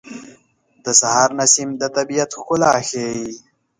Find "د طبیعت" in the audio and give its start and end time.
1.77-2.29